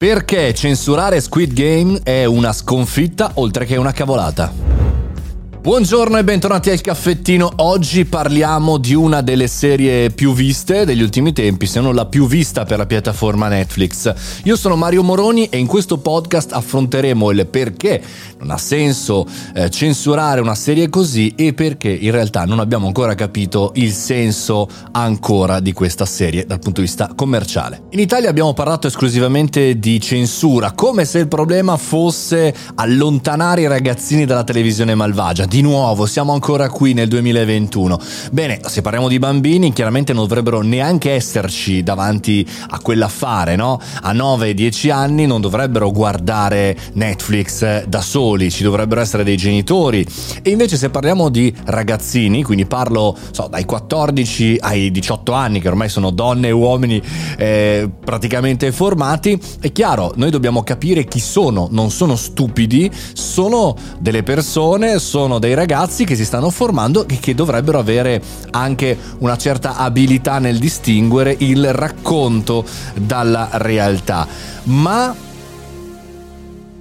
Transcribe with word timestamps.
Perché 0.00 0.54
censurare 0.54 1.20
Squid 1.20 1.52
Game 1.52 1.98
è 2.04 2.24
una 2.24 2.52
sconfitta 2.52 3.32
oltre 3.34 3.64
che 3.64 3.74
una 3.74 3.90
cavolata? 3.90 4.77
Buongiorno 5.68 6.16
e 6.16 6.24
bentornati 6.24 6.70
al 6.70 6.80
caffettino. 6.80 7.52
Oggi 7.56 8.06
parliamo 8.06 8.78
di 8.78 8.94
una 8.94 9.20
delle 9.20 9.48
serie 9.48 10.08
più 10.08 10.32
viste 10.32 10.86
degli 10.86 11.02
ultimi 11.02 11.34
tempi, 11.34 11.66
se 11.66 11.78
non 11.78 11.94
la 11.94 12.06
più 12.06 12.26
vista 12.26 12.64
per 12.64 12.78
la 12.78 12.86
piattaforma 12.86 13.48
Netflix. 13.48 14.14
Io 14.44 14.56
sono 14.56 14.76
Mario 14.76 15.02
Moroni 15.02 15.46
e 15.50 15.58
in 15.58 15.66
questo 15.66 15.98
podcast 15.98 16.54
affronteremo 16.54 17.30
il 17.32 17.46
perché 17.48 18.02
non 18.38 18.50
ha 18.50 18.56
senso 18.56 19.26
eh, 19.54 19.68
censurare 19.68 20.40
una 20.40 20.54
serie 20.54 20.88
così 20.88 21.34
e 21.36 21.52
perché 21.52 21.90
in 21.90 22.12
realtà 22.12 22.46
non 22.46 22.60
abbiamo 22.60 22.86
ancora 22.86 23.14
capito 23.14 23.72
il 23.74 23.92
senso 23.92 24.68
ancora 24.92 25.60
di 25.60 25.74
questa 25.74 26.06
serie 26.06 26.46
dal 26.46 26.60
punto 26.60 26.80
di 26.80 26.86
vista 26.86 27.12
commerciale. 27.14 27.82
In 27.90 27.98
Italia 27.98 28.30
abbiamo 28.30 28.54
parlato 28.54 28.86
esclusivamente 28.86 29.78
di 29.78 30.00
censura, 30.00 30.72
come 30.72 31.04
se 31.04 31.18
il 31.18 31.28
problema 31.28 31.76
fosse 31.76 32.54
allontanare 32.76 33.60
i 33.60 33.66
ragazzini 33.66 34.24
dalla 34.24 34.44
televisione 34.44 34.94
malvagia 34.94 35.44
di 35.44 35.56
nuovo, 35.60 36.06
siamo 36.06 36.32
ancora 36.32 36.68
qui 36.68 36.92
nel 36.92 37.08
2021. 37.08 37.98
Bene, 38.32 38.60
se 38.66 38.82
parliamo 38.82 39.08
di 39.08 39.18
bambini, 39.18 39.72
chiaramente 39.72 40.12
non 40.12 40.26
dovrebbero 40.26 40.60
neanche 40.62 41.12
esserci 41.12 41.82
davanti 41.82 42.46
a 42.68 42.78
quell'affare, 42.80 43.56
no? 43.56 43.80
A 44.02 44.12
9-10 44.12 44.90
anni 44.90 45.26
non 45.26 45.40
dovrebbero 45.40 45.90
guardare 45.90 46.76
Netflix 46.94 47.84
da 47.84 48.00
soli, 48.00 48.50
ci 48.50 48.62
dovrebbero 48.62 49.00
essere 49.00 49.24
dei 49.24 49.36
genitori. 49.36 50.06
E 50.42 50.50
invece 50.50 50.76
se 50.76 50.90
parliamo 50.90 51.28
di 51.28 51.54
ragazzini, 51.66 52.42
quindi 52.42 52.66
parlo 52.66 53.16
so, 53.30 53.48
dai 53.48 53.64
14 53.64 54.58
ai 54.60 54.90
18 54.90 55.32
anni, 55.32 55.60
che 55.60 55.68
ormai 55.68 55.88
sono 55.88 56.10
donne 56.10 56.48
e 56.48 56.52
uomini 56.52 57.02
eh, 57.36 57.88
praticamente 58.04 58.72
formati, 58.72 59.40
è 59.60 59.72
chiaro, 59.72 60.12
noi 60.16 60.30
dobbiamo 60.30 60.62
capire 60.62 61.04
chi 61.04 61.20
sono, 61.20 61.68
non 61.70 61.90
sono 61.90 62.16
stupidi, 62.16 62.90
sono 63.12 63.76
delle 63.98 64.22
persone, 64.22 64.98
sono 64.98 65.38
dei 65.38 65.47
ragazzi 65.54 66.04
che 66.04 66.16
si 66.16 66.24
stanno 66.24 66.50
formando 66.50 67.06
e 67.08 67.18
che 67.20 67.34
dovrebbero 67.34 67.78
avere 67.78 68.22
anche 68.50 68.96
una 69.18 69.36
certa 69.36 69.76
abilità 69.76 70.38
nel 70.38 70.58
distinguere 70.58 71.34
il 71.38 71.72
racconto 71.72 72.64
dalla 72.94 73.48
realtà. 73.52 74.26
Ma 74.64 75.14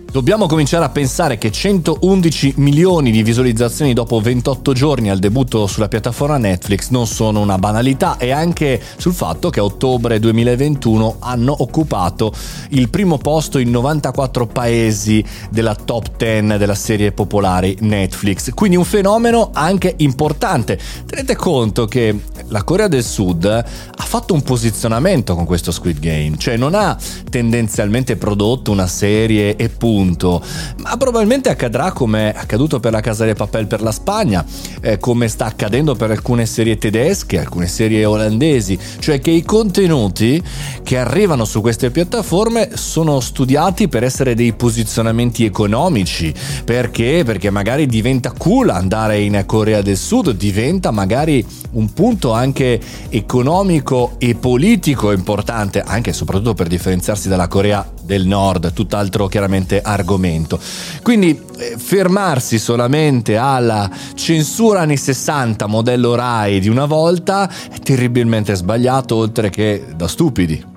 Dobbiamo 0.09 0.47
cominciare 0.47 0.85
a 0.85 0.89
pensare 0.89 1.37
che 1.37 1.51
111 1.51 2.53
milioni 2.57 3.11
di 3.11 3.21
visualizzazioni 3.23 3.93
dopo 3.93 4.19
28 4.21 4.71
giorni 4.71 5.09
al 5.09 5.19
debutto 5.19 5.67
sulla 5.67 5.89
piattaforma 5.89 6.37
Netflix 6.37 6.89
non 6.89 7.05
sono 7.05 7.41
una 7.41 7.57
banalità 7.57 8.17
e 8.17 8.31
anche 8.31 8.81
sul 8.97 9.13
fatto 9.13 9.49
che 9.49 9.59
a 9.59 9.65
ottobre 9.65 10.17
2021 10.17 11.17
hanno 11.19 11.53
occupato 11.59 12.33
il 12.69 12.89
primo 12.89 13.17
posto 13.17 13.59
in 13.59 13.69
94 13.69 14.47
paesi 14.47 15.23
della 15.51 15.75
top 15.75 16.15
10 16.15 16.57
della 16.57 16.75
serie 16.75 17.11
popolari 17.11 17.77
Netflix. 17.81 18.53
Quindi 18.53 18.77
un 18.77 18.85
fenomeno 18.85 19.49
anche 19.53 19.93
importante. 19.97 20.79
Tenete 21.05 21.35
conto 21.35 21.85
che 21.85 22.17
la 22.47 22.63
Corea 22.63 22.87
del 22.87 23.03
Sud 23.03 23.45
ha 23.45 24.03
fatto 24.03 24.33
un 24.33 24.41
posizionamento 24.41 25.35
con 25.35 25.45
questo 25.45 25.71
Squid 25.71 25.99
Game, 25.99 26.37
cioè 26.37 26.55
non 26.55 26.73
ha 26.73 26.97
tendenzialmente 27.29 28.15
prodotto 28.15 28.71
una 28.71 28.87
serie 28.87 29.57
e 29.57 29.67
punto. 29.97 30.43
Ma 30.77 30.95
probabilmente 30.95 31.49
accadrà 31.49 31.91
come 31.91 32.31
è 32.31 32.37
accaduto 32.37 32.79
per 32.79 32.91
la 32.91 33.01
Casa 33.01 33.25
del 33.25 33.35
Papel 33.35 33.65
per 33.65 33.81
la 33.81 33.91
Spagna, 33.91 34.45
eh, 34.81 34.99
come 34.99 35.27
sta 35.27 35.45
accadendo 35.45 35.95
per 35.95 36.11
alcune 36.11 36.45
serie 36.45 36.77
tedesche, 36.77 37.39
alcune 37.39 37.67
serie 37.67 38.05
olandesi, 38.05 38.77
cioè 38.99 39.19
che 39.19 39.31
i 39.31 39.43
contenuti 39.43 40.41
che 40.83 40.97
arrivano 40.99 41.45
su 41.45 41.61
queste 41.61 41.89
piattaforme 41.89 42.69
sono 42.75 43.19
studiati 43.19 43.87
per 43.87 44.03
essere 44.03 44.35
dei 44.35 44.53
posizionamenti 44.53 45.45
economici, 45.45 46.31
perché? 46.63 47.23
Perché 47.25 47.49
magari 47.49 47.87
diventa 47.87 48.31
cool 48.37 48.69
andare 48.69 49.19
in 49.19 49.43
Corea 49.47 49.81
del 49.81 49.97
Sud, 49.97 50.31
diventa 50.31 50.91
magari 50.91 51.43
un 51.71 51.91
punto 51.91 52.33
anche 52.33 52.79
economico 53.09 54.13
e 54.19 54.35
politico 54.35 55.11
importante, 55.11 55.81
anche 55.81 56.11
e 56.11 56.13
soprattutto 56.13 56.53
per 56.53 56.67
differenziarsi 56.67 57.27
dalla 57.27 57.47
Corea 57.47 57.96
del 58.07 58.25
Nord, 58.25 58.73
tutt'altro 58.73 59.27
chiaramente 59.27 59.81
argomento. 59.81 60.59
Quindi 61.03 61.39
eh, 61.57 61.75
fermarsi 61.77 62.57
solamente 62.57 63.37
alla 63.37 63.87
censura 64.15 64.79
anni 64.79 64.97
60 64.97 65.67
modello 65.67 66.15
Rai 66.15 66.59
di 66.59 66.69
una 66.69 66.85
volta 66.85 67.47
è 67.47 67.77
terribilmente 67.79 68.55
sbagliato 68.55 69.15
oltre 69.15 69.51
che 69.51 69.85
da 69.95 70.07
stupidi. 70.07 70.75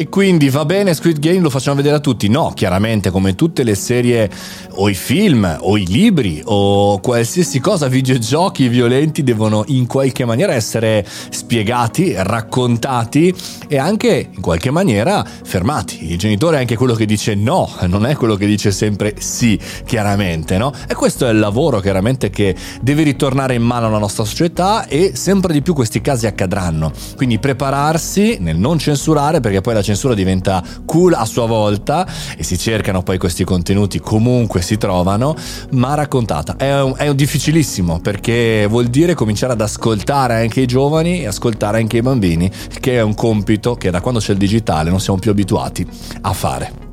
E 0.00 0.08
quindi 0.08 0.48
va 0.48 0.64
bene 0.64 0.94
Squid 0.94 1.18
Game, 1.18 1.40
lo 1.40 1.50
facciamo 1.50 1.74
vedere 1.74 1.96
a 1.96 1.98
tutti? 1.98 2.28
No, 2.28 2.52
chiaramente 2.54 3.10
come 3.10 3.34
tutte 3.34 3.64
le 3.64 3.74
serie 3.74 4.30
o 4.74 4.88
i 4.88 4.94
film 4.94 5.58
o 5.58 5.76
i 5.76 5.84
libri 5.86 6.40
o 6.44 7.00
qualsiasi 7.00 7.58
cosa, 7.58 7.88
videogiochi 7.88 8.68
violenti 8.68 9.24
devono 9.24 9.64
in 9.66 9.88
qualche 9.88 10.24
maniera 10.24 10.54
essere 10.54 11.04
spiegati, 11.04 12.14
raccontati 12.16 13.34
e 13.66 13.76
anche 13.76 14.28
in 14.32 14.40
qualche 14.40 14.70
maniera 14.70 15.24
fermati. 15.24 16.12
Il 16.12 16.18
genitore 16.18 16.58
è 16.58 16.60
anche 16.60 16.76
quello 16.76 16.94
che 16.94 17.04
dice 17.04 17.34
no, 17.34 17.68
non 17.88 18.06
è 18.06 18.14
quello 18.14 18.36
che 18.36 18.46
dice 18.46 18.70
sempre 18.70 19.16
sì, 19.18 19.58
chiaramente, 19.84 20.58
no? 20.58 20.72
E 20.86 20.94
questo 20.94 21.26
è 21.26 21.30
il 21.30 21.40
lavoro 21.40 21.80
chiaramente 21.80 22.30
che 22.30 22.54
deve 22.80 23.02
ritornare 23.02 23.54
in 23.54 23.62
mano 23.62 23.88
alla 23.88 23.98
nostra 23.98 24.22
società 24.22 24.86
e 24.86 25.16
sempre 25.16 25.52
di 25.52 25.60
più 25.60 25.74
questi 25.74 26.00
casi 26.00 26.28
accadranno. 26.28 26.92
Quindi 27.16 27.40
prepararsi 27.40 28.36
nel 28.38 28.58
non 28.58 28.78
censurare 28.78 29.40
perché 29.40 29.60
poi 29.60 29.74
la 29.74 29.86
censura 29.88 30.14
diventa 30.14 30.62
cool 30.84 31.14
a 31.14 31.24
sua 31.24 31.46
volta 31.46 32.06
e 32.36 32.42
si 32.42 32.58
cercano 32.58 33.02
poi 33.02 33.16
questi 33.16 33.44
contenuti 33.44 34.00
comunque 34.00 34.60
si 34.60 34.76
trovano, 34.76 35.34
ma 35.70 35.94
raccontata. 35.94 36.56
È, 36.56 36.80
un, 36.80 36.94
è 36.96 37.08
un 37.08 37.16
difficilissimo 37.16 38.00
perché 38.00 38.66
vuol 38.68 38.86
dire 38.86 39.14
cominciare 39.14 39.54
ad 39.54 39.60
ascoltare 39.60 40.40
anche 40.40 40.60
i 40.60 40.66
giovani 40.66 41.22
e 41.22 41.26
ascoltare 41.26 41.78
anche 41.78 41.98
i 41.98 42.02
bambini, 42.02 42.50
che 42.80 42.96
è 42.96 43.00
un 43.00 43.14
compito 43.14 43.76
che 43.76 43.90
da 43.90 44.00
quando 44.00 44.20
c'è 44.20 44.32
il 44.32 44.38
digitale 44.38 44.90
non 44.90 45.00
siamo 45.00 45.18
più 45.18 45.30
abituati 45.30 45.86
a 46.20 46.32
fare. 46.32 46.87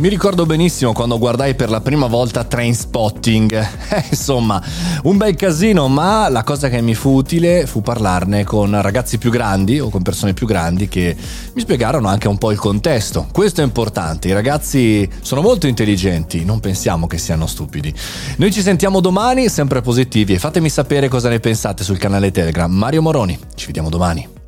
Mi 0.00 0.08
ricordo 0.08 0.46
benissimo 0.46 0.94
quando 0.94 1.18
guardai 1.18 1.54
per 1.54 1.68
la 1.68 1.82
prima 1.82 2.06
volta 2.06 2.44
Train 2.44 2.74
Spotting. 2.74 3.68
Eh, 3.90 4.04
insomma, 4.10 4.62
un 5.02 5.16
bel 5.16 5.34
casino, 5.34 5.88
ma 5.88 6.28
la 6.28 6.44
cosa 6.44 6.68
che 6.68 6.80
mi 6.80 6.94
fu 6.94 7.10
utile 7.10 7.66
fu 7.66 7.82
parlarne 7.82 8.44
con 8.44 8.80
ragazzi 8.80 9.18
più 9.18 9.30
grandi 9.30 9.80
o 9.80 9.88
con 9.88 10.02
persone 10.02 10.32
più 10.32 10.46
grandi 10.46 10.86
che 10.86 11.16
mi 11.52 11.60
spiegarono 11.60 12.06
anche 12.06 12.28
un 12.28 12.38
po' 12.38 12.52
il 12.52 12.58
contesto. 12.58 13.26
Questo 13.32 13.62
è 13.62 13.64
importante, 13.64 14.28
i 14.28 14.32
ragazzi 14.32 15.10
sono 15.22 15.42
molto 15.42 15.66
intelligenti, 15.66 16.44
non 16.44 16.60
pensiamo 16.60 17.08
che 17.08 17.18
siano 17.18 17.48
stupidi. 17.48 17.92
Noi 18.36 18.52
ci 18.52 18.62
sentiamo 18.62 19.00
domani, 19.00 19.48
sempre 19.48 19.80
positivi, 19.80 20.34
e 20.34 20.38
fatemi 20.38 20.68
sapere 20.68 21.08
cosa 21.08 21.28
ne 21.28 21.40
pensate 21.40 21.82
sul 21.82 21.98
canale 21.98 22.30
Telegram. 22.30 22.70
Mario 22.70 23.02
Moroni, 23.02 23.36
ci 23.56 23.66
vediamo 23.66 23.88
domani. 23.88 24.39